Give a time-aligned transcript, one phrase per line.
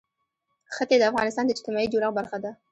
[0.75, 2.51] ښتې د افغانستان د اجتماعي جوړښت برخه ده.